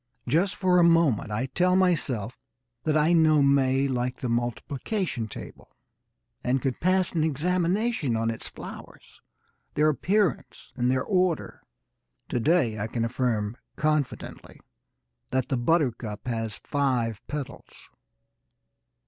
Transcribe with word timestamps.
Just 0.27 0.55
for 0.55 0.77
the 0.77 0.83
moment 0.83 1.29
I 1.29 1.45
tell 1.45 1.75
myself 1.75 2.39
that 2.85 2.97
I 2.97 3.13
know 3.13 3.43
May 3.43 3.87
like 3.87 4.17
the 4.17 4.29
multiplication 4.29 5.27
table 5.27 5.75
and 6.43 6.59
could 6.59 6.79
pass 6.79 7.11
an 7.11 7.23
examination 7.23 8.15
on 8.15 8.31
its 8.31 8.47
flowers, 8.49 9.21
their 9.75 9.89
appearance 9.89 10.71
and 10.75 10.89
their 10.89 11.03
order. 11.03 11.61
To 12.29 12.39
day 12.39 12.79
I 12.79 12.87
can 12.87 13.05
affirm 13.05 13.55
confidently 13.75 14.59
that 15.31 15.49
the 15.49 15.57
buttercup 15.57 16.27
has 16.27 16.57
five 16.63 17.21
petals. 17.27 17.89